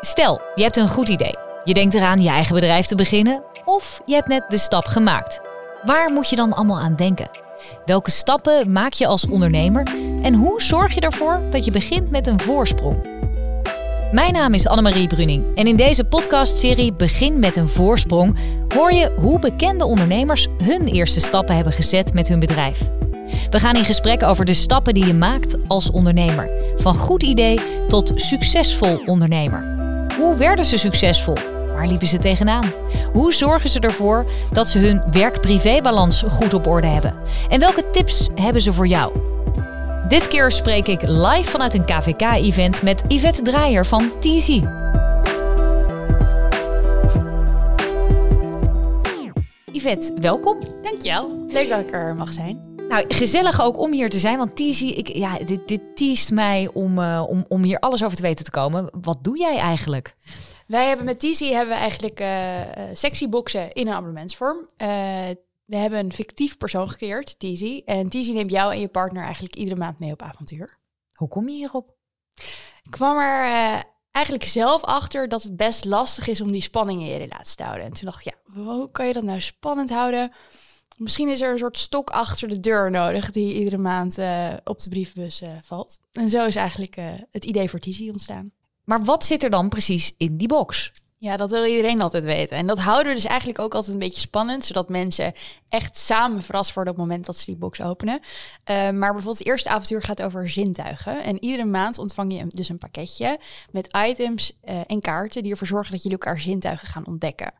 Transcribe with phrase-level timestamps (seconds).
[0.00, 1.34] Stel, je hebt een goed idee.
[1.64, 5.40] Je denkt eraan je eigen bedrijf te beginnen of je hebt net de stap gemaakt.
[5.84, 7.30] Waar moet je dan allemaal aan denken?
[7.84, 9.86] Welke stappen maak je als ondernemer
[10.22, 13.08] en hoe zorg je ervoor dat je begint met een voorsprong?
[14.12, 18.38] Mijn naam is Annemarie Bruning en in deze podcastserie Begin met een voorsprong
[18.74, 22.90] hoor je hoe bekende ondernemers hun eerste stappen hebben gezet met hun bedrijf.
[23.50, 26.50] We gaan in gesprek over de stappen die je maakt als ondernemer.
[26.76, 29.69] Van goed idee tot succesvol ondernemer.
[30.20, 31.34] Hoe werden ze succesvol?
[31.74, 32.72] Waar liepen ze tegenaan?
[33.12, 37.14] Hoe zorgen ze ervoor dat ze hun werk-privé-balans goed op orde hebben?
[37.48, 39.12] En welke tips hebben ze voor jou?
[40.08, 44.60] Dit keer spreek ik live vanuit een KVK-event met Yvette Draaier van TZ.
[49.72, 50.58] Yvette, welkom.
[50.82, 51.44] Dankjewel.
[51.48, 52.69] Leuk dat ik er mag zijn.
[52.90, 56.70] Nou, gezellig ook om hier te zijn, want Tizi, ik, ja, dit, dit teest mij
[56.72, 58.90] om, uh, om, om hier alles over te weten te komen.
[59.00, 60.16] Wat doe jij eigenlijk?
[60.66, 62.60] Wij hebben met Tizi hebben we eigenlijk uh,
[62.92, 64.56] sexy boxen in een abonnementsvorm.
[64.56, 64.66] Uh,
[65.64, 67.82] we hebben een fictief persoon gecreëerd, Tizi.
[67.84, 70.78] En Tizi neemt jou en je partner eigenlijk iedere maand mee op avontuur.
[71.12, 71.94] Hoe kom je hierop?
[72.82, 77.06] Ik kwam er eigenlijk zelf achter dat het best lastig is om die spanning in
[77.06, 77.84] je relatie te houden.
[77.84, 80.32] En toen dacht ik, ja, hoe kan je dat nou spannend houden?
[81.00, 84.82] Misschien is er een soort stok achter de deur nodig die iedere maand uh, op
[84.82, 85.98] de brievenbus uh, valt.
[86.12, 88.52] En zo is eigenlijk uh, het idee voor Tizi ontstaan.
[88.84, 90.92] Maar wat zit er dan precies in die box?
[91.16, 92.56] Ja, dat wil iedereen altijd weten.
[92.56, 95.32] En dat houden we dus eigenlijk ook altijd een beetje spannend, zodat mensen
[95.68, 98.20] echt samen verrast worden op het moment dat ze die box openen.
[98.64, 101.24] maar bijvoorbeeld het eerste avontuur gaat over zintuigen.
[101.24, 103.40] En iedere maand ontvang je dus een pakketje
[103.70, 107.52] met items en kaarten die ervoor zorgen dat jullie elkaar zintuigen gaan ontdekken.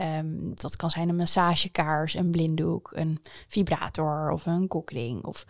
[0.00, 5.44] Um, dat kan zijn een massagekaars, een blinddoek, een vibrator of een kokring of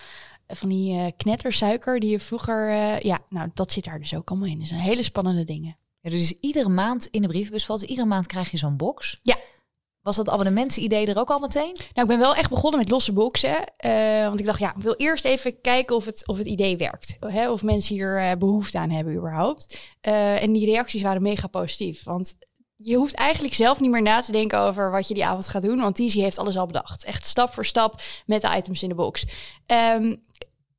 [0.47, 4.31] van die uh, knettersuiker die je vroeger, uh, ja, nou dat zit daar dus ook
[4.31, 4.59] allemaal in.
[4.59, 5.77] Dat zijn hele spannende dingen.
[6.01, 9.21] Ja, dus iedere maand in de brievenbus valt, iedere maand krijg je zo'n box.
[9.23, 9.37] Ja.
[10.01, 11.77] Was dat abonnementsidee er ook al meteen?
[11.77, 13.57] Nou, ik ben wel echt begonnen met losse boxen.
[13.87, 16.77] Uh, want ik dacht, ja, ik wil eerst even kijken of het, of het idee
[16.77, 17.17] werkt.
[17.21, 17.51] Hè?
[17.51, 19.79] Of mensen hier behoefte aan hebben überhaupt.
[20.01, 22.05] en die reacties waren mega positief.
[22.05, 22.35] Want
[22.81, 25.63] je hoeft eigenlijk zelf niet meer na te denken over wat je die avond gaat
[25.63, 25.81] doen.
[25.81, 27.05] Want Tizi heeft alles al bedacht.
[27.05, 29.25] Echt stap voor stap met de items in de box.
[29.67, 30.23] Um,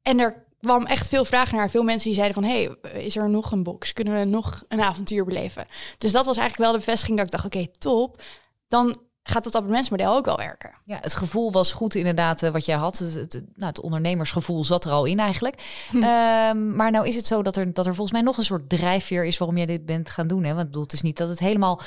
[0.02, 1.70] en er kwam echt veel vragen naar.
[1.70, 2.52] Veel mensen die zeiden van...
[2.52, 3.94] hey, is er nog een box?
[3.94, 5.66] Kunnen we nog een avontuur beleven?
[5.98, 7.46] Dus dat was eigenlijk wel de bevestiging dat ik dacht...
[7.46, 8.22] oké, top.
[8.68, 10.72] Dan gaat het abonnementsmodel ook wel werken.
[10.86, 12.98] Ja, het gevoel was goed inderdaad uh, wat jij had.
[12.98, 15.86] Het, het, nou, het ondernemersgevoel zat er al in eigenlijk.
[15.90, 15.96] Hm.
[15.96, 18.70] Um, maar nou is het zo dat er, dat er volgens mij nog een soort
[18.70, 20.44] drijfveer is waarom jij dit bent gaan doen.
[20.44, 20.50] Hè?
[20.50, 21.82] Want ik bedoel, het is niet dat het helemaal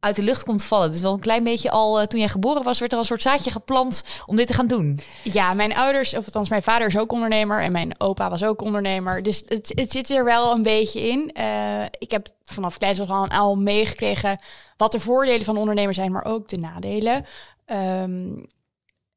[0.00, 0.86] uit de lucht komt vallen.
[0.86, 3.02] Het is wel een klein beetje al, uh, toen jij geboren was, werd er al
[3.02, 5.00] een soort zaadje geplant om dit te gaan doen.
[5.22, 8.62] Ja, mijn ouders, of althans mijn vader is ook ondernemer en mijn opa was ook
[8.62, 9.22] ondernemer.
[9.22, 11.30] Dus het, het zit er wel een beetje in.
[11.38, 14.42] Uh, ik heb vanaf kleins aan al meegekregen
[14.76, 17.26] wat de voordelen van ondernemer zijn, maar ook de nadelen.
[17.66, 18.46] Um,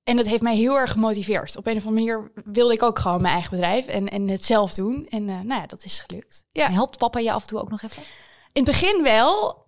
[0.03, 1.57] en dat heeft mij heel erg gemotiveerd.
[1.57, 4.45] Op een of andere manier wilde ik ook gewoon mijn eigen bedrijf en, en het
[4.45, 5.07] zelf doen.
[5.09, 6.45] En uh, nou ja, dat is gelukt.
[6.51, 6.65] Ja.
[6.65, 8.03] En helpt papa je af en toe ook nog even?
[8.51, 9.60] In het begin wel.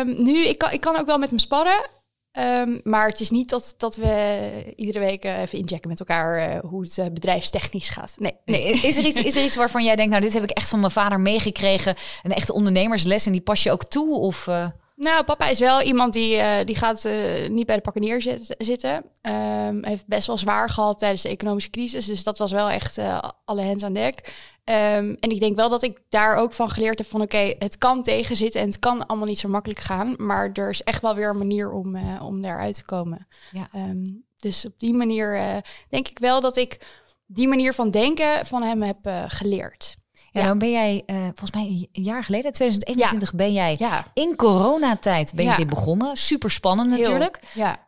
[0.00, 1.90] Um, nu, ik kan, ik kan ook wel met hem sparren.
[2.38, 6.54] Um, maar het is niet dat, dat we iedere week uh, even inchecken met elkaar
[6.54, 8.14] uh, hoe het uh, bedrijfstechnisch gaat.
[8.18, 8.62] Nee, nee.
[8.62, 10.80] Is, er iets, is er iets waarvan jij denkt, nou, dit heb ik echt van
[10.80, 11.96] mijn vader meegekregen.
[12.22, 14.18] Een echte ondernemersles en die pas je ook toe?
[14.18, 14.48] Of,
[14.94, 17.08] Nou, papa is wel iemand die, die gaat
[17.48, 19.04] niet bij de pakkenier zit, zitten.
[19.66, 22.06] Um, heeft best wel zwaar gehad tijdens de economische crisis.
[22.06, 22.98] Dus dat was wel echt
[23.44, 24.34] alle hens aan dek.
[24.64, 27.78] Um, en ik denk wel dat ik daar ook van geleerd heb van oké, het
[27.78, 31.14] kan tegenzitten en het kan allemaal niet zo makkelijk gaan, maar er is echt wel
[31.14, 33.26] weer een manier om, om daaruit te komen.
[33.52, 33.68] Ja.
[33.74, 36.78] Um, dus op die manier denk ik wel dat ik
[37.26, 39.94] die manier van denken van hem heb geleerd.
[40.34, 43.36] Ja, ja, dan ben jij, volgens mij een jaar geleden, 2021, ja.
[43.36, 44.04] ben jij ja.
[44.14, 46.16] in coronatijd ben je dit begonnen.
[46.16, 47.38] Super spannend natuurlijk.
[47.40, 47.78] Heel, ja.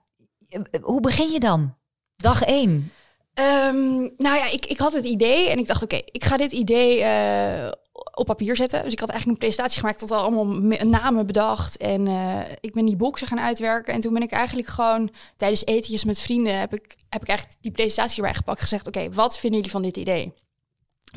[0.82, 1.74] Hoe begin je dan?
[2.16, 2.92] Dag één.
[3.40, 6.52] Um, nou ja, ik, ik had het idee en ik dacht, oké, ik ga dit
[6.52, 7.70] idee uh,
[8.14, 8.82] op papier zetten.
[8.84, 10.44] Dus ik had eigenlijk een presentatie gemaakt, dat al allemaal
[10.84, 11.76] namen bedacht.
[11.76, 13.94] En uh, ik ben die boxen gaan uitwerken.
[13.94, 17.58] En toen ben ik eigenlijk gewoon tijdens etentjes met vrienden, heb ik, heb ik eigenlijk
[17.60, 18.60] die presentatie erbij gepakt.
[18.60, 20.32] Gezegd, oké, wat vinden jullie van dit idee?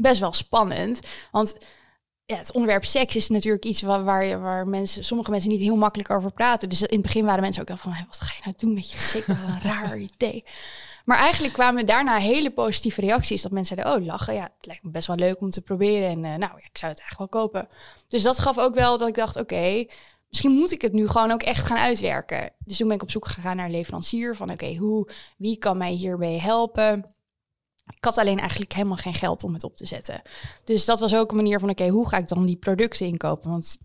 [0.01, 1.01] Best wel spannend,
[1.31, 1.55] want
[2.29, 4.03] ja, het onderwerp seks is natuurlijk iets waar,
[4.41, 6.69] waar, mensen, sommige mensen niet heel makkelijk over praten.
[6.69, 8.73] Dus in het begin waren mensen ook al van, hey, wat ga je nou doen
[8.73, 9.27] met je seks?
[9.27, 10.43] een raar idee.
[11.05, 13.41] Maar eigenlijk kwamen daarna hele positieve reacties.
[13.41, 16.09] Dat mensen zeiden, oh lachen, ja, het lijkt me best wel leuk om te proberen.
[16.09, 17.67] En uh, nou, ja, ik zou het eigenlijk wel kopen.
[18.07, 19.85] Dus dat gaf ook wel dat ik dacht, oké,
[20.29, 22.51] misschien moet ik het nu gewoon ook echt gaan uitwerken.
[22.65, 24.35] Dus toen ben ik op zoek gegaan naar een leverancier.
[24.35, 27.05] Van oké, hoe, wie kan mij hierbij helpen?
[27.95, 30.21] Ik had alleen eigenlijk helemaal geen geld om het op te zetten.
[30.63, 33.49] Dus dat was ook een manier van, oké, hoe ga ik dan die producten inkopen?
[33.49, 33.77] Want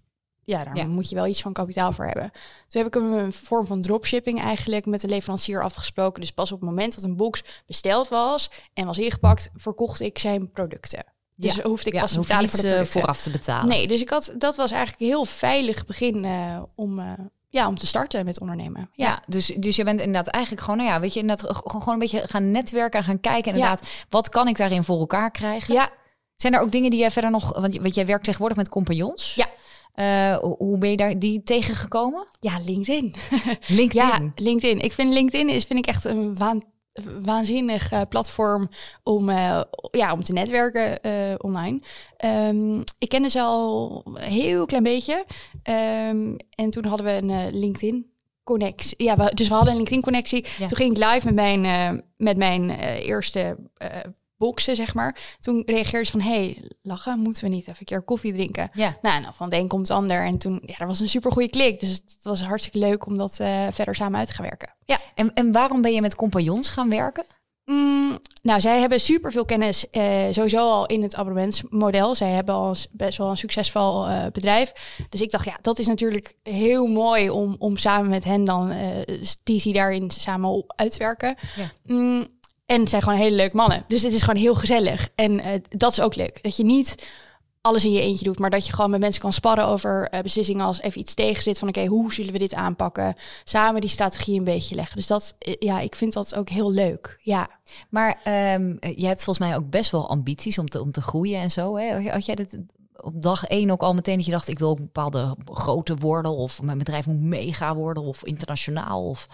[0.45, 0.87] ja, daar Ja.
[0.87, 2.31] moet je wel iets van kapitaal voor hebben.
[2.69, 6.21] Toen heb ik een vorm van dropshipping eigenlijk met de leverancier afgesproken.
[6.21, 10.19] Dus pas op het moment dat een box besteld was en was ingepakt, verkocht ik
[10.19, 11.05] zijn producten.
[11.37, 11.63] Dus Ja.
[11.63, 13.01] hoefde ik Ja, pas te betalen voor de eh, producten.
[13.01, 13.69] vooraf te betalen.
[13.69, 17.13] Nee, dus ik had, dat was eigenlijk een heel veilig begin eh, om, eh,
[17.55, 18.91] ja, om te starten met ondernemen.
[18.93, 21.93] Ja, Ja, dus, dus je bent inderdaad eigenlijk gewoon, nou ja, weet je, inderdaad gewoon
[21.93, 23.53] een beetje gaan netwerken en gaan kijken.
[23.53, 25.75] Inderdaad, wat kan ik daarin voor elkaar krijgen?
[25.75, 25.91] ja.
[26.37, 29.35] Zijn er ook dingen die jij verder nog, want, want jij werkt tegenwoordig met compagnons.
[29.35, 29.47] Ja.
[29.95, 32.27] Eh, hoe- ben je daar die tegengekomen?
[32.41, 33.15] ja LinkedIn.
[33.69, 34.09] LinkedIn.
[34.09, 34.81] Ja, LinkedIn.
[34.81, 36.63] Ik vind LinkedIn is vind ik echt een waan,
[37.21, 38.69] waanzinnig eh, platform
[39.03, 39.61] om, eh,
[39.91, 41.81] ja, om te netwerken eh, online.
[42.17, 45.25] Ehm, ik kende ze al een heel klein beetje.
[45.63, 48.13] Ehm, en toen hadden we een LinkedIn
[48.45, 49.05] connectie.
[49.05, 50.47] Ja, we, dus we hadden een LinkedIn connectie.
[50.59, 50.67] Ja.
[50.67, 53.57] Toen ging ik live met mijn, met mijn eerste
[54.37, 55.37] boxen, zeg maar.
[55.41, 58.71] Toen reageerde ze van, hey, lachen, moeten we niet even een keer koffie drinken?
[58.73, 58.97] Ja.
[59.01, 60.25] Nou, nou van het een komt het ander.
[60.25, 61.81] En toen, ja, er was een super goede klik.
[61.81, 64.75] Dus het was hartstikke leuk om dat eh, verder samen uit te gaan werken.
[64.85, 64.99] Ja.
[65.15, 67.25] En, en waarom ben je met compagnons gaan werken?
[67.65, 72.15] Mm, nou, zij hebben super veel kennis eh, sowieso al in het abonnementsmodel.
[72.15, 74.73] Zij hebben al best wel een succesvol eh, bedrijf.
[75.09, 78.71] Dus ik dacht, ja, dat is natuurlijk heel mooi om, om samen met hen dan
[78.71, 81.37] eh TC daarin samen op uit te werken.
[81.57, 81.71] Ja.
[81.83, 82.27] Mm,
[82.67, 83.85] en het zijn gewoon hele leuke mannen.
[83.89, 85.09] Dus het is gewoon heel gezellig.
[85.15, 86.43] En eh, dat is ook leuk.
[86.43, 87.07] Dat je niet
[87.61, 90.21] alles in je eentje doet, maar dat je gewoon met mensen kan sparren over eh,
[90.21, 93.15] beslissingen als even iets tegen zit van oké, hoe zullen we dit aanpakken?
[93.45, 94.97] Samen die strategie een beetje leggen.
[94.97, 97.19] Dus dat, eh, ja, ik vind dat ook heel leuk.
[97.23, 97.49] Ja.
[97.91, 101.41] Maar ehm jij hebt volgens mij ook best wel ambities om te, om te groeien
[101.41, 101.77] en zo.
[101.77, 102.11] Hè?
[102.11, 102.59] Had jij dit
[103.03, 105.97] op dag één ook al meteen dat je dacht, ik wil ook een bepaalde grootte
[105.97, 109.29] worden of mijn bedrijf moet mega worden of internationaal of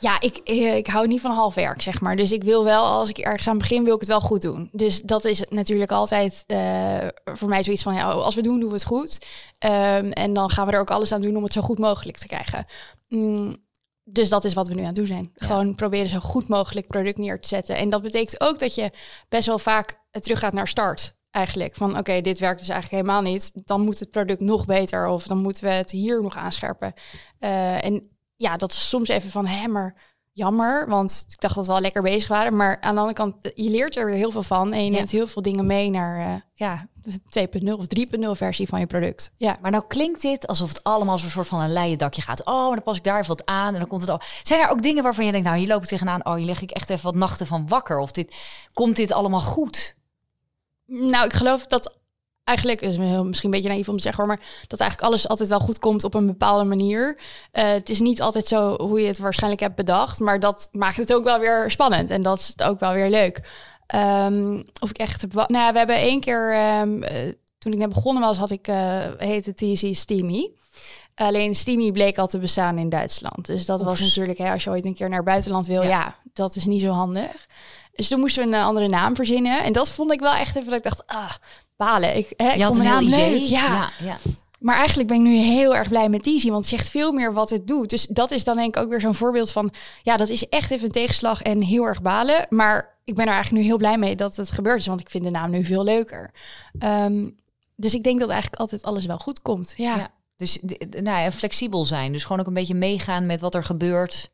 [0.00, 2.16] Ja, ik, eh, ik hou niet van half werk, zeg maar.
[2.16, 4.68] Dus ik wil wel, als ik ergens aan begin, wil ik het wel goed doen.
[4.72, 8.68] Dus dat is natuurlijk altijd eh, voor mij zoiets van, ja, als we doen, doen
[8.68, 9.26] we het goed.
[9.58, 12.16] Ehm, en dan gaan we er ook alles aan doen om het zo goed mogelijk
[12.16, 12.66] te krijgen.
[13.08, 13.56] Mm,
[14.04, 15.30] dus dat is wat we nu aan het doen zijn.
[15.34, 17.76] Gewoon proberen zo goed mogelijk product neer te zetten.
[17.76, 18.90] En dat betekent ook dat je
[19.28, 21.16] best wel vaak teruggaat naar start.
[21.34, 23.50] Eigenlijk van oké, dit werkt dus eigenlijk helemaal niet.
[23.54, 26.92] Dan moet het product nog beter of dan moeten we het hier nog aanscherpen.
[27.38, 29.94] Eh, en ja, dat is soms even van hè, maar
[30.32, 32.56] jammer, want ik dacht dat we al lekker bezig waren.
[32.56, 34.96] Maar aan de andere kant, je leert er weer heel veel van en je Ja.
[34.96, 38.86] neemt heel veel dingen mee naar eh, ja, de 2.0 of 3.0 versie van je
[38.86, 39.32] product.
[39.36, 39.56] Ja.
[39.60, 42.44] Maar nou klinkt dit alsof het allemaal zo'n soort van een leien dakje gaat.
[42.44, 44.20] Oh, maar dan pas ik daar even wat aan en dan komt het al.
[44.42, 46.26] Zijn er ook dingen waarvan je denkt, nou hier loop ik tegenaan.
[46.26, 47.98] Oh, hier leg ik echt even wat nachten van wakker.
[47.98, 48.36] Of dit,
[48.72, 50.02] komt dit allemaal goed?
[50.86, 51.98] Nou, ik geloof dat
[52.44, 55.48] eigenlijk, is misschien een beetje naïef om te zeggen, hoor, maar dat eigenlijk alles altijd
[55.48, 57.18] wel goed komt op een bepaalde manier.
[57.52, 60.96] Eh, het is niet altijd zo hoe je het waarschijnlijk hebt bedacht, maar dat maakt
[60.96, 63.48] het ook wel weer spannend en dat is ook wel weer leuk.
[63.86, 67.88] Ehm, of ik echt heb, nou we hebben één keer, ehm, eh, toen ik net
[67.88, 70.50] begonnen was, had ik, eh heette TC Steamy.
[71.14, 73.46] Alleen Steamy bleek al te bestaan in Duitsland.
[73.46, 75.88] Dus dat was natuurlijk, hè, als je ooit een keer naar het buitenland wil, Ja.
[75.88, 76.16] ja.
[76.32, 77.46] dat is niet zo handig.
[77.94, 79.62] Dus toen moesten we een andere naam verzinnen.
[79.62, 81.30] En dat vond ik wel echt even dat ik dacht, ah,
[81.76, 82.16] balen.
[82.16, 83.30] Ik, hè, ik Je had vond een naam idee.
[83.38, 83.48] leuk.
[83.48, 83.66] Ja.
[83.66, 84.16] ja, ja.
[84.60, 87.32] Maar eigenlijk ben ik nu heel erg blij met Easy, want het zegt veel meer
[87.32, 87.90] wat het doet.
[87.90, 90.70] Dus dat is dan denk ik ook weer zo'n voorbeeld van, ja, dat is echt
[90.70, 92.46] even een tegenslag en heel erg balen.
[92.48, 95.10] Maar ik ben er eigenlijk nu heel blij mee dat het gebeurd is, want ik
[95.10, 96.30] vind de naam nu veel leuker.
[96.78, 97.28] Ehm,
[97.76, 99.74] dus ik denk dat eigenlijk altijd alles wel goed komt.
[99.76, 99.96] Ja, Ja.
[99.96, 100.08] ja.
[100.36, 100.58] Dus
[100.90, 102.12] nou ja, flexibel zijn.
[102.12, 104.30] Dus gewoon ook een beetje meegaan met wat er gebeurt.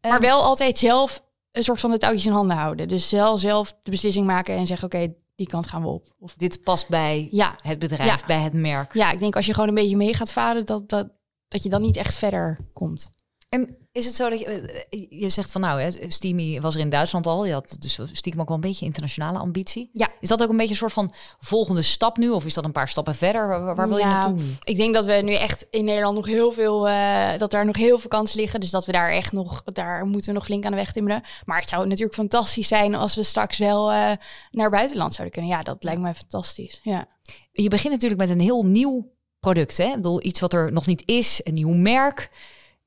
[0.00, 1.22] maar Ehm, wel altijd zelf
[1.56, 2.88] een soort van de touwtjes in handen houden.
[2.88, 6.14] Dus zelf, zelf de beslissing maken en zeggen, oké, die kant gaan we op.
[6.18, 8.26] Of, dit past bij ja, het bedrijf, Ja.
[8.26, 8.94] bij het merk.
[8.94, 11.08] ja, ik denk als je gewoon een beetje mee gaat varen, dat, dat,
[11.48, 13.10] dat je dan niet echt verder komt.
[13.48, 16.80] En is het zo dat je, eh, je zegt van nou, hè, Steamy was er
[16.80, 17.44] in Duitsland al.
[17.44, 19.90] Je had dus stiekem ook wel een beetje internationale ambitie.
[19.92, 20.08] Ja.
[20.20, 22.30] Is dat ook een beetje een soort van volgende stap nu?
[22.30, 23.48] Of is dat een paar stappen verder?
[23.48, 24.46] Waar, waar wil je Nou, naartoe?
[24.64, 27.76] Ik denk dat we nu echt in Nederland nog heel veel, eh, dat daar nog
[27.76, 28.60] heel veel kansen liggen.
[28.60, 31.22] Dus dat we daar echt nog, daar moeten we nog flink aan de weg timmeren.
[31.44, 34.12] Maar het zou natuurlijk fantastisch zijn als we straks wel eh,
[34.50, 35.56] naar buitenland zouden kunnen.
[35.56, 36.80] Ja, dat lijkt me fantastisch.
[36.82, 37.06] Ja.
[37.52, 39.76] Je begint natuurlijk met een heel nieuw product.
[39.76, 39.84] Hè?
[39.84, 42.30] Ik bedoel, iets wat er nog niet is, een nieuw merk.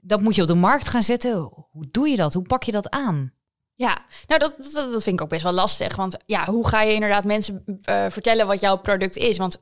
[0.01, 1.51] Dat moet je op de markt gaan zetten.
[1.71, 2.33] Hoe doe je dat?
[2.33, 3.33] Hoe pak je dat aan?
[3.75, 5.95] Ja, nou dat, dat, dat vind ik ook best wel lastig.
[5.95, 9.37] Want ja, hoe ga je inderdaad mensen eh, vertellen wat jouw product is?
[9.37, 9.61] Want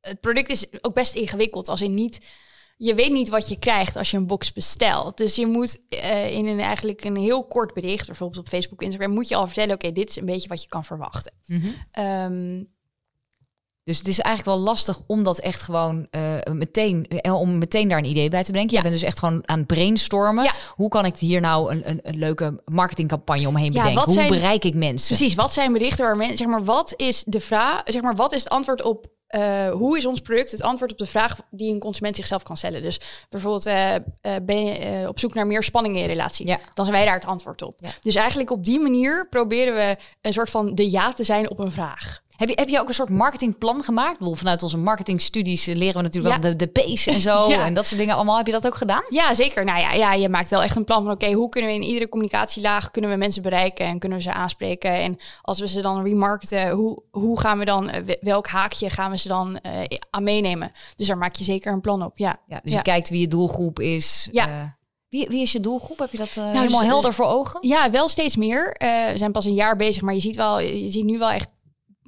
[0.00, 1.68] het product is ook best ingewikkeld.
[1.68, 2.26] Als in niet,
[2.76, 5.16] je weet niet wat je krijgt als je een box bestelt.
[5.16, 9.10] Dus je moet eh, in een eigenlijk een heel kort bericht, bijvoorbeeld op Facebook, Instagram,
[9.10, 11.32] moet je al vertellen: oké, dit is een beetje wat je kan verwachten.
[11.90, 12.62] Ehm,
[13.88, 17.88] Dus het is eigenlijk wel lastig om dat echt gewoon eh, meteen, eh, om meteen
[17.88, 18.74] daar een idee bij te bedenken.
[18.74, 20.44] Jij bent dus echt gewoon aan het brainstormen.
[20.44, 20.52] Ja.
[20.74, 24.04] Hoe kan ik hier nou een, een, een leuke marketingcampagne omheen Ja, bedenken?
[24.04, 25.16] Hoe zijn- bereik ik mensen?
[25.16, 28.32] Precies, wat zijn berichten waar mensen, zeg maar, wat is de vraag, zeg maar, wat
[28.34, 31.72] is het antwoord op eh, hoe is ons product het antwoord op de vraag die
[31.72, 32.82] een consument zichzelf kan stellen?
[32.82, 33.64] Dus bijvoorbeeld,
[34.42, 36.46] ben je op zoek naar meer spanning in je relatie?
[36.46, 36.58] Ja.
[36.74, 37.78] Dan zijn wij daar het antwoord op.
[37.80, 37.90] Ja.
[38.00, 41.58] Dus eigenlijk op die manier proberen we een soort van de ja te zijn op
[41.58, 42.20] een vraag.
[42.38, 44.18] Heb je, heb je ook een soort marketingplan gemaakt?
[44.18, 46.40] Bedoel, vanuit onze marketingstudies eh, leren we natuurlijk Ja.
[46.40, 47.48] wel de, de P's en zo.
[47.48, 47.64] Ja.
[47.64, 48.36] En dat soort dingen allemaal.
[48.36, 49.02] Heb je dat ook gedaan?
[49.08, 49.64] Ja, zeker.
[49.64, 51.12] Nou ja, ja, je maakt wel echt een plan van...
[51.12, 52.90] oké, hoe kunnen we in iedere communicatielaag...
[52.90, 54.90] kunnen we mensen bereiken en kunnen we ze aanspreken?
[54.90, 57.90] En als we ze dan remarketen, hoe, hoe gaan we dan...
[57.90, 59.72] eh, welk haakje gaan we ze dan eh,
[60.10, 60.72] aan meenemen?
[60.96, 62.40] Dus daar maak je zeker een plan op, ja.
[62.46, 64.28] Ja, dus je kijkt wie je doelgroep is.
[64.32, 64.76] Ja.
[65.08, 65.98] Wie, wie is je doelgroep?
[65.98, 67.68] Heb je dat dus, helemaal eh, helder voor ogen?
[67.68, 68.76] Ja, wel steeds meer.
[68.78, 71.48] We zijn pas een jaar bezig, maar je ziet wel, je ziet nu wel echt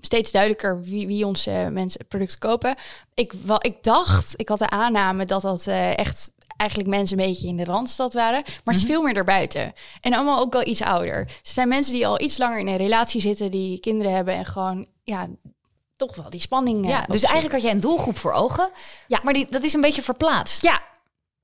[0.00, 2.74] steeds duidelijker wie, wie onze mensen producten kopen.
[3.14, 7.46] Ik, ik dacht, ik had de aanname dat dat eh, echt eigenlijk mensen een beetje
[7.48, 9.72] in de randstad waren, maar het is veel meer daarbuiten.
[10.00, 11.24] En allemaal ook wel iets ouder.
[11.26, 14.34] Dus het zijn mensen die al iets langer in een relatie zitten, die kinderen hebben
[14.34, 15.28] en gewoon, ja,
[15.96, 16.84] toch wel die spanning.
[16.84, 18.70] eh, Ja, dus eigenlijk had jij een doelgroep voor ogen.
[19.08, 19.20] Ja.
[19.22, 20.62] Maar die, dat is een beetje verplaatst.
[20.62, 20.79] Ja,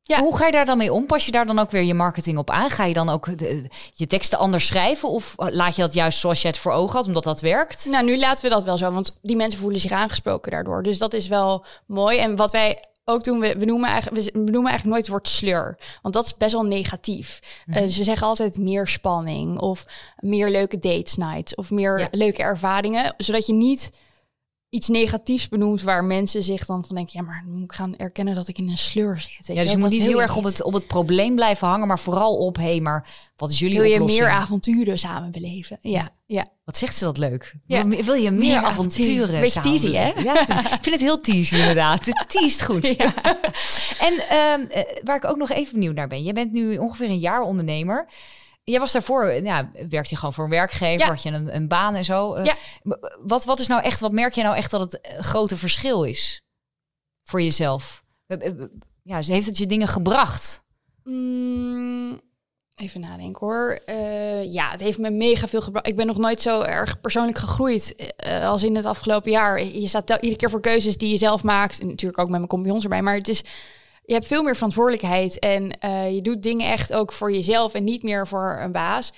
[0.09, 0.21] Ja.
[0.21, 1.07] Hoe ga je daar dan mee om?
[1.07, 2.71] Pas je daar dan ook weer je marketing op aan?
[2.71, 5.09] Ga je dan ook de, je teksten anders schrijven?
[5.09, 7.87] Of laat je dat juist zoals je het voor ogen had, omdat dat werkt?
[7.91, 10.83] Nou, nu laten we dat wel zo, want die mensen voelen zich aangesproken daardoor.
[10.83, 12.19] Dus dat is wel mooi.
[12.19, 15.29] En wat wij ook doen, we, we, noemen, eigenlijk, we noemen eigenlijk nooit het woord
[15.29, 15.79] sleur.
[16.03, 17.41] Want dat is best wel negatief.
[17.67, 19.85] Eh, dus we zeggen altijd meer spanning of
[20.19, 22.09] meer leuke dates nights of meer Ja.
[22.11, 23.15] leuke ervaringen.
[23.17, 23.91] Zodat je niet
[24.76, 27.12] iets negatiefs benoemt waar mensen zich dan van denken...
[27.21, 29.56] ja, maar dan moet ik gaan erkennen dat ik in een sleur zit.
[29.56, 31.99] Ja, dus je moet niet heel erg op het, op het probleem blijven hangen, maar
[31.99, 34.23] vooral op, hé, hey, maar wat is jullie Wil je oplossing?
[34.23, 35.78] meer avonturen samen beleven?
[35.83, 36.47] Ja, ja.
[36.64, 37.54] Wat zegt ze dat leuk?
[37.66, 37.87] Ja.
[37.87, 39.47] Wil, wil je meer, Meer avonturen?
[39.47, 40.09] samen teasy, hè?
[40.23, 42.04] Ja, is- ik vind het heel teasy inderdaad.
[42.04, 42.97] Het teast goed.
[44.06, 46.25] en ehm, eh, waar ik ook nog even benieuwd naar ben.
[46.25, 48.09] Je bent nu ongeveer een jaar ondernemer.
[48.71, 51.07] Jij was daarvoor, ja, werkte je gewoon voor een werkgever, Ja.
[51.07, 52.35] had je een, een baan en zo.
[52.35, 52.55] Eh, Ja.
[53.21, 56.03] Wat, wat is nou echt, wat merk je nou echt dat het eh, grote verschil
[56.05, 56.43] is
[57.25, 58.05] voor jezelf?
[59.03, 60.65] Ja, ze heeft het je dingen gebracht?
[61.05, 62.21] Mm,
[62.75, 63.79] even nadenken hoor.
[63.87, 65.87] Eh, ja, het heeft me mega veel gebracht.
[65.87, 69.63] Ik ben nog nooit zo erg persoonlijk gegroeid als in het afgelopen jaar.
[69.65, 71.81] Je staat tel- iedere keer voor keuzes die je zelf maakt.
[71.81, 73.03] En natuurlijk ook met mijn compagnons erbij.
[73.03, 73.43] Maar het is,
[74.07, 75.39] je hebt veel meer verantwoordelijkheid.
[75.39, 79.13] En eh, je doet dingen echt ook voor jezelf en niet meer voor een baas.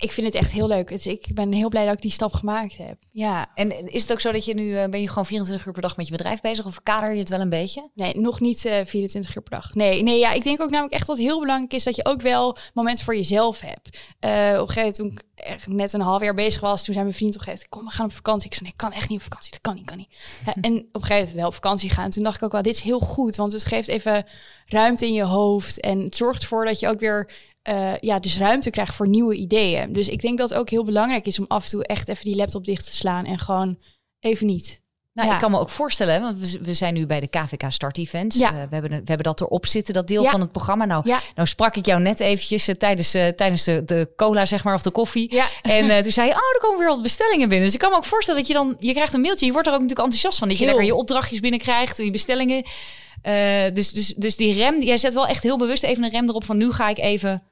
[0.00, 0.90] Ik vind het echt heel leuk.
[0.90, 2.96] Het, ik ben heel blij dat ik die stap gemaakt heb.
[3.10, 5.72] Ja, En is het ook zo dat je nu, eh, ben je gewoon 24 uur
[5.72, 6.66] per dag met je bedrijf bezig?
[6.66, 7.90] Of kader je het wel een beetje?
[7.94, 9.74] Nee, nog niet eh 24 uur per dag.
[9.74, 12.04] Nee, nee, ja, ik denk ook namelijk echt dat het heel belangrijk is dat je
[12.04, 13.98] ook wel momenten voor jezelf hebt.
[14.20, 14.30] Eh,
[14.60, 17.06] op een gegeven moment, toen ik echt net een half jaar bezig was, toen zei
[17.06, 18.46] mijn vriend op een gegeven moment, kom, we gaan op vakantie.
[18.46, 19.50] Ik zei, nee, ik kan echt niet op vakantie.
[19.50, 20.08] Dat kan niet, kan niet.
[20.46, 22.10] Ja, en op een gegeven moment wel op vakantie gaan.
[22.10, 24.26] Toen dacht ik ook wel, dit is heel goed, want het geeft even
[24.66, 25.80] ruimte in je hoofd.
[25.80, 27.30] En het zorgt ervoor dat je ook weer
[27.62, 29.92] eh, ja, dus ruimte krijgt voor nieuwe ideeën.
[29.92, 32.24] Dus ik denk dat het ook heel belangrijk is om af en toe echt even
[32.24, 33.78] die laptop dicht te slaan en gewoon
[34.20, 34.80] even niet.
[35.12, 35.34] Nou, Ja.
[35.34, 38.36] ik kan me ook voorstellen, want we, zijn nu bij de KVK Start Events.
[38.38, 38.48] Ja.
[38.48, 40.30] Eh, we, hebben, we hebben dat erop zitten, dat deel Ja.
[40.30, 40.84] van het programma.
[40.84, 41.04] Nou,
[41.34, 44.82] nou sprak ik jou net eventjes eh, tijdens, tijdens de, de cola, zeg maar, of
[44.82, 45.42] de koffie.
[45.62, 47.66] En toen zei je, oh, er komen weer wat bestellingen binnen.
[47.66, 49.46] Dus ik kan me ook voorstellen dat je dan, je krijgt een mailtje.
[49.46, 50.48] Je wordt er ook natuurlijk enthousiast van.
[50.48, 50.72] Dat je Heel.
[50.72, 52.64] lekker je opdrachtjes binnenkrijgt, je bestellingen.
[53.72, 56.44] Dus, dus, dus die rem, jij zet wel echt heel bewust even een rem erop
[56.44, 57.42] van nu ga ik even...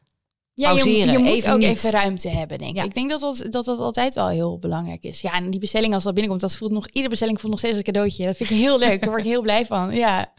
[0.60, 1.68] Ja, je, pauzeren, je moet even ook niet.
[1.68, 2.82] even ruimte hebben, denk Ja.
[2.82, 2.88] ik.
[2.88, 5.20] Ik denk dat dat, dat dat altijd wel heel belangrijk is.
[5.20, 6.86] Ja, en die bestelling als dat binnenkomt, dat voelt nog...
[6.86, 8.24] Iedere bestelling voelt nog steeds een cadeautje.
[8.26, 9.00] Dat vind ik heel leuk.
[9.00, 9.94] Daar word ik heel blij van.
[9.94, 10.32] Ja,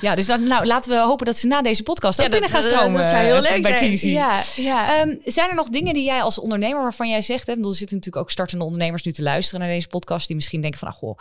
[0.00, 2.62] Ja, dus dan, nou, laten we hopen dat ze na deze podcast ook binnen gaan
[2.62, 3.00] stromen.
[3.00, 4.12] Dat zou heel eh, leuk bij zijn.
[4.12, 5.00] Ja, ja.
[5.00, 7.96] Ehm, zijn er nog dingen die jij als ondernemer waarvan jij zegt, hè, er zitten
[7.96, 10.94] natuurlijk ook startende ondernemers nu te luisteren naar deze podcast, die misschien denken van, ah,
[10.94, 11.18] goh,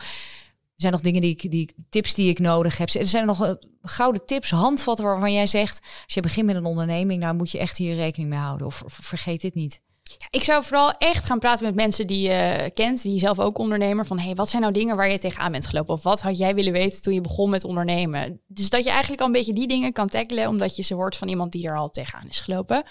[0.76, 2.90] er zijn nog dingen die ik, die tips die ik nodig heb.
[2.90, 6.66] Er zijn nog eh, gouden tips, handvatten waarvan jij zegt, als je begint met een
[6.66, 9.84] onderneming, nou moet je echt hier rekening mee houden of, of vergeet dit niet.
[10.30, 14.06] Ik zou vooral echt gaan praten met mensen die je kent, die zelf ook ondernemer.
[14.06, 15.94] Van, hey, wat zijn nou dingen waar je tegenaan bent gelopen?
[15.94, 18.42] Of wat had jij willen weten toen je begon met ondernemen?
[18.48, 21.18] Dus dat je eigenlijk al een beetje die dingen kan tackelen, omdat je ze hoort
[21.18, 22.84] van iemand die er al tegenaan is gelopen.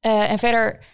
[0.00, 0.84] Eh, en verder,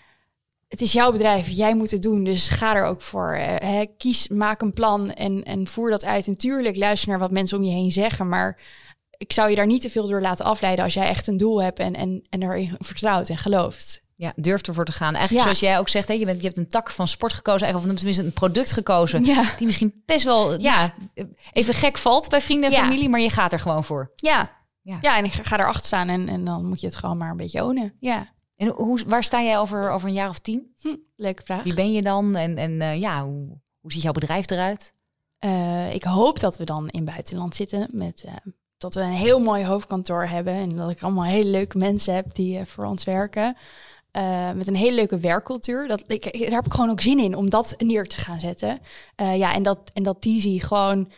[0.74, 3.32] het is jouw bedrijf, jij moet het doen, dus ga er ook voor.
[3.32, 6.26] Eh, hè, kies, maak een plan en, en voer dat uit.
[6.26, 8.60] En tuurlijk, luister naar wat mensen om je heen zeggen, maar
[9.16, 11.62] ik zou je daar niet te veel door laten afleiden als jij echt een doel
[11.62, 14.02] hebt en, en, en erin vertrouwt en gelooft.
[14.14, 15.14] Ja, durf ervoor te gaan.
[15.14, 15.42] Eigenlijk Ja.
[15.42, 17.92] zoals jij ook zegt, hè, je, bent, je hebt een tak van sport gekozen, eigenlijk,
[17.92, 19.44] of tenminste een product gekozen, Ja.
[19.56, 20.94] die misschien best wel ja.
[21.52, 24.12] even gek valt bij vrienden en familie, maar je gaat er gewoon voor.
[24.16, 24.62] Ja.
[24.82, 24.98] Ja.
[25.00, 27.30] Ja, en ik ga, ga erachter staan en, en dan moet je het gewoon maar
[27.30, 27.94] een beetje ownen.
[28.00, 30.74] Ja, En hoe, waar sta jij over, over een jaar of tien?
[30.80, 31.62] hm, leuke vraag.
[31.62, 32.36] Wie ben je dan?
[32.36, 34.94] En, en eh, ja, hoe, hoe ziet jouw bedrijf eruit?
[35.38, 38.34] Eh, ik hoop dat we dan in buitenland zitten met eh,
[38.78, 42.34] dat we een heel mooi hoofdkantoor hebben en dat ik allemaal hele leuke mensen heb
[42.34, 43.56] die voor ons werken.
[44.54, 45.88] Met een hele leuke werkcultuur.
[45.88, 48.80] Dat, ik, daar heb ik gewoon ook zin in om dat neer te gaan zetten.
[49.16, 51.10] Ja, en dat, en dat Tizi gewoon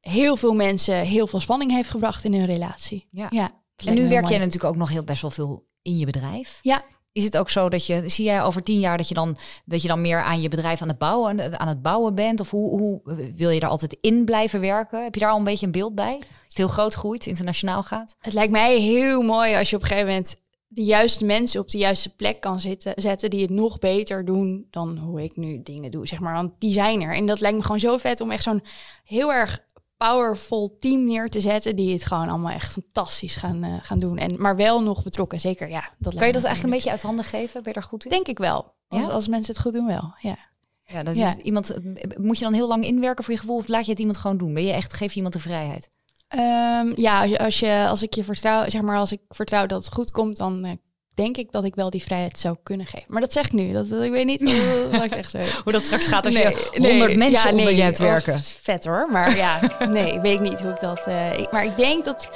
[0.00, 3.08] heel veel mensen heel veel spanning heeft gebracht in hun relatie.
[3.10, 3.26] Ja.
[3.30, 6.58] ja en nu werk jij natuurlijk ook nog heel best wel veel in je bedrijf.
[6.62, 6.82] Ja.
[7.12, 9.82] Is het ook zo dat je, zie jij over tien jaar dat je dan, dat
[9.82, 12.40] je dan meer aan je bedrijf aan het bouwen, aan het bouwen bent?
[12.40, 13.00] Of hoe, hoe
[13.34, 15.02] wil je er altijd in blijven werken?
[15.02, 16.12] Heb je daar al een beetje een beeld bij?
[16.14, 18.16] Als het heel groot groeit, internationaal gaat?
[18.18, 20.36] Het lijkt mij heel mooi als je op een gegeven moment
[20.74, 24.66] de juiste mensen op de juiste plek kan zitten, zetten die het nog beter doen
[24.70, 26.34] dan hoe ik nu dingen doe, zeg maar.
[26.34, 27.14] Want die zijn er.
[27.14, 28.62] En dat lijkt me gewoon zo vet om echt zo'n
[29.04, 29.64] heel erg
[30.08, 34.18] powerful team neer te zetten die het gewoon allemaal echt fantastisch gaan, uh, gaan doen.
[34.18, 35.68] En maar wel nog betrokken, zeker.
[35.68, 37.62] Ja, dat kan je dat eigenlijk een beetje uit handen geven?
[37.62, 38.10] Ben je daar goed in?
[38.10, 38.74] Denk ik wel.
[38.88, 40.14] Als, als mensen het goed doen, wel.
[40.18, 40.36] Ja.
[40.84, 41.36] Ja, dat is ja.
[41.36, 41.78] iemand.
[42.18, 44.36] Moet je dan heel lang inwerken voor je gevoel, of laat je het iemand gewoon
[44.36, 44.54] doen?
[44.54, 45.90] Ben je echt geef je iemand de vrijheid?
[46.34, 49.94] Um, ja, als je als ik je vertrouw, zeg maar, als ik vertrouw dat het
[49.94, 50.72] goed komt, dan uh,
[51.14, 53.06] denk ik dat ik wel die vrijheid zou kunnen geven.
[53.08, 53.72] Maar dat zeg ik nu.
[53.72, 55.38] Dat, dat ik weet niet hoe, ik echt zo.
[55.64, 58.40] hoe dat straks gaat als nee, je honderd nee, mensen ja, onder je hebt werken.
[58.40, 59.08] vet hoor.
[59.10, 61.04] Maar ja, nee, weet ik niet hoe ik dat...
[61.08, 62.30] Uh, ik, maar ik denk dat,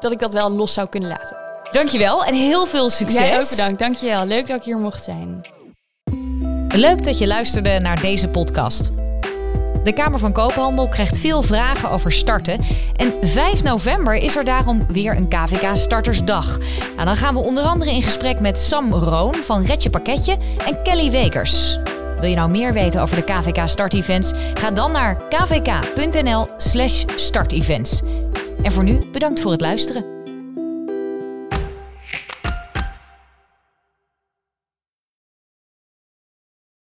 [0.00, 1.36] dat ik dat wel los zou kunnen laten.
[1.70, 3.18] Dankjewel en heel veel succes.
[3.18, 3.78] Jij ook bedankt.
[3.78, 4.26] Dankjewel.
[4.26, 5.40] Leuk dat ik hier mocht zijn.
[6.68, 9.01] Leuk dat je luisterde naar deze podcast.
[9.84, 12.60] De Kamer van Koophandel krijgt veel vragen over starten.
[12.96, 16.58] En 5 november is er daarom weer een KVK Startersdag.
[16.94, 20.36] Nou, dan gaan we onder andere in gesprek met Sam Roon van Retje Pakketje
[20.66, 21.78] en Kelly Wekers.
[22.20, 24.32] Wil je nou meer weten over de KVK Startevents?
[24.54, 28.02] Ga dan naar kvk.nl/slash startevents.
[28.62, 30.21] En voor nu bedankt voor het luisteren.